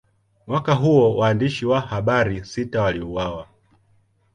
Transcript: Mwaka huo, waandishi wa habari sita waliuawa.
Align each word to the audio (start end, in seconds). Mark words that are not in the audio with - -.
Mwaka 0.47 0.73
huo, 0.73 1.15
waandishi 1.17 1.65
wa 1.65 1.81
habari 1.81 2.45
sita 2.45 2.81
waliuawa. 2.81 3.47